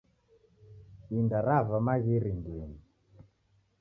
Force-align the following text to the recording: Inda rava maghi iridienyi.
Inda 1.17 1.39
rava 1.47 1.77
maghi 1.85 2.11
iridienyi. 2.17 2.81